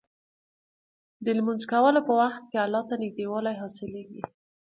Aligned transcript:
د 1.25 1.27
لمونځ 1.37 1.61
کولو 1.71 1.99
په 2.07 2.13
وخت 2.21 2.43
کې 2.51 2.57
الله 2.65 2.81
ته 2.89 2.95
نږدېوالی 3.03 3.55
حاصلېږي. 3.61 4.21